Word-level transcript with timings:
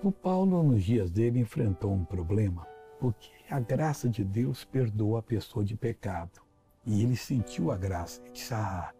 O 0.00 0.12
Paulo, 0.12 0.62
nos 0.62 0.84
dias 0.84 1.10
dele, 1.10 1.40
enfrentou 1.40 1.92
um 1.92 2.04
problema, 2.04 2.64
porque 3.00 3.30
a 3.50 3.58
graça 3.58 4.08
de 4.08 4.24
Deus 4.24 4.64
perdoa 4.64 5.18
a 5.18 5.22
pessoa 5.22 5.64
de 5.64 5.76
pecado. 5.76 6.40
E 6.86 7.02
ele 7.02 7.16
sentiu 7.16 7.72
a 7.72 7.76
graça 7.76 8.22
e 8.24 8.30
disse: 8.30 8.54
Ah, 8.54 8.94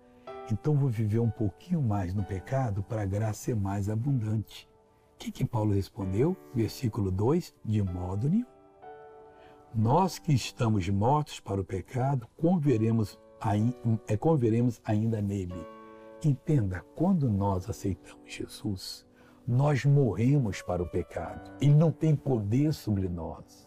então 0.51 0.75
vou 0.75 0.89
viver 0.89 1.21
um 1.21 1.31
pouquinho 1.31 1.81
mais 1.81 2.13
no 2.13 2.25
pecado 2.25 2.83
para 2.83 3.03
a 3.03 3.07
graça 3.07 3.45
ser 3.45 3.55
mais 3.55 3.89
abundante. 3.89 4.69
O 5.15 5.19
que, 5.19 5.31
que 5.31 5.45
Paulo 5.45 5.73
respondeu? 5.73 6.37
Versículo 6.53 7.13
2: 7.13 7.55
De 7.65 7.81
modo 7.81 8.29
nenhum. 8.29 8.47
Nós 9.73 10.19
que 10.19 10.33
estamos 10.33 10.89
mortos 10.89 11.39
para 11.39 11.61
o 11.61 11.65
pecado, 11.65 12.27
converemos, 12.37 13.17
é, 14.09 14.17
converemos 14.17 14.81
ainda 14.85 15.23
nele. 15.23 15.55
Entenda, 16.25 16.85
quando 16.97 17.31
nós 17.31 17.71
aceitamos 17.71 18.25
Jesus, 18.27 19.07
nós 19.49 19.83
morremos 19.83 20.61
para 20.61 20.83
o 20.83 20.87
pecado. 20.87 21.51
Ele 21.59 21.75
não 21.75 21.91
tem 21.91 22.15
poder 22.15 22.75
sobre 22.75 23.09
nós. 23.09 23.67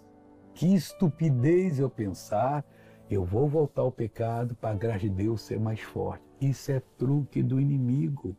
Que 0.53 0.75
estupidez 0.75 1.79
eu 1.79 1.89
pensar, 1.89 2.63
eu 3.09 3.25
vou 3.25 3.47
voltar 3.47 3.81
ao 3.81 3.91
pecado 3.91 4.53
para 4.53 4.69
a 4.69 4.77
graça 4.77 4.99
de 4.99 5.09
Deus 5.09 5.41
ser 5.41 5.59
mais 5.59 5.79
forte. 5.79 6.23
Isso 6.39 6.71
é 6.71 6.79
truque 6.99 7.41
do 7.41 7.59
inimigo. 7.59 8.37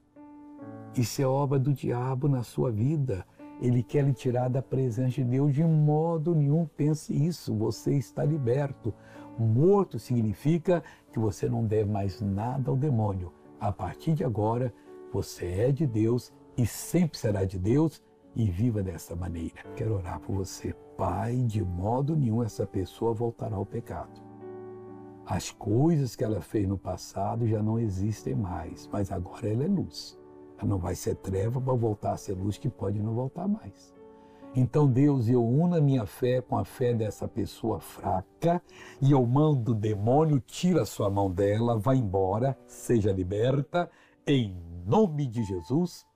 Isso 0.96 1.20
é 1.20 1.26
obra 1.26 1.58
do 1.58 1.74
diabo 1.74 2.28
na 2.28 2.44
sua 2.44 2.70
vida. 2.70 3.26
Ele 3.60 3.82
quer 3.82 4.04
lhe 4.04 4.12
tirar 4.12 4.48
da 4.48 4.62
presença 4.62 5.16
de 5.16 5.24
Deus. 5.24 5.52
De 5.52 5.64
modo 5.64 6.36
nenhum 6.36 6.64
pense 6.76 7.12
isso. 7.12 7.52
Você 7.56 7.96
está 7.96 8.24
liberto. 8.24 8.94
Morto 9.36 9.98
significa 9.98 10.80
que 11.10 11.18
você 11.18 11.48
não 11.48 11.64
deve 11.64 11.90
mais 11.90 12.20
nada 12.20 12.70
ao 12.70 12.76
demônio. 12.76 13.32
A 13.58 13.72
partir 13.72 14.14
de 14.14 14.22
agora, 14.22 14.72
você 15.12 15.46
é 15.46 15.72
de 15.72 15.88
Deus 15.88 16.32
e 16.56 16.66
sempre 16.66 17.18
será 17.18 17.44
de 17.44 17.58
Deus 17.58 18.02
e 18.34 18.50
viva 18.50 18.82
dessa 18.82 19.14
maneira. 19.14 19.62
Quero 19.76 19.94
orar 19.94 20.20
por 20.20 20.36
você. 20.36 20.74
Pai, 20.96 21.36
de 21.36 21.62
modo 21.62 22.16
nenhum 22.16 22.42
essa 22.42 22.66
pessoa 22.66 23.12
voltará 23.12 23.56
ao 23.56 23.66
pecado. 23.66 24.20
As 25.24 25.50
coisas 25.50 26.16
que 26.16 26.24
ela 26.24 26.40
fez 26.40 26.68
no 26.68 26.76
passado 26.76 27.46
já 27.46 27.62
não 27.62 27.78
existem 27.78 28.34
mais, 28.34 28.88
mas 28.92 29.10
agora 29.10 29.48
ela 29.48 29.64
é 29.64 29.68
luz. 29.68 30.18
Ela 30.58 30.68
não 30.68 30.78
vai 30.78 30.94
ser 30.94 31.16
treva 31.16 31.60
para 31.60 31.74
voltar 31.74 32.12
a 32.12 32.16
ser 32.16 32.34
luz 32.34 32.58
que 32.58 32.68
pode 32.68 33.00
não 33.00 33.14
voltar 33.14 33.48
mais. 33.48 33.94
Então, 34.54 34.86
Deus, 34.86 35.28
eu 35.28 35.42
uno 35.42 35.76
a 35.76 35.80
minha 35.80 36.04
fé 36.04 36.42
com 36.42 36.58
a 36.58 36.64
fé 36.64 36.92
dessa 36.92 37.26
pessoa 37.26 37.80
fraca 37.80 38.62
e 39.00 39.10
eu 39.10 39.24
mando 39.24 39.72
o 39.72 39.74
demônio, 39.74 40.40
tira 40.40 40.82
a 40.82 40.86
sua 40.86 41.08
mão 41.08 41.30
dela, 41.30 41.78
vá 41.78 41.94
embora, 41.94 42.58
seja 42.66 43.10
liberta, 43.10 43.90
em 44.26 44.54
nome 44.84 45.26
de 45.26 45.42
Jesus 45.42 46.06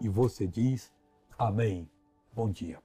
e 0.00 0.08
você 0.08 0.46
diz 0.46 0.92
amém. 1.38 1.88
Bom 2.32 2.50
dia. 2.50 2.78